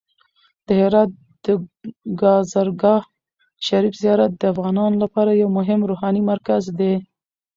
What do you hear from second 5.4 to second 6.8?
یو مهم روحاني مرکز